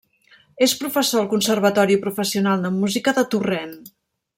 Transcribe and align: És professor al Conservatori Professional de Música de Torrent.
És 0.67 0.73
professor 0.79 1.21
al 1.21 1.29
Conservatori 1.35 2.01
Professional 2.09 2.67
de 2.67 2.75
Música 2.83 3.19
de 3.21 3.29
Torrent. 3.37 3.81